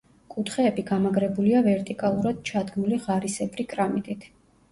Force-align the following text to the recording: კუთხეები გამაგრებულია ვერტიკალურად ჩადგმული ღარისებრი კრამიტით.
კუთხეები 0.33 0.83
გამაგრებულია 0.91 1.59
ვერტიკალურად 1.67 2.39
ჩადგმული 2.51 2.99
ღარისებრი 3.05 3.67
კრამიტით. 3.75 4.29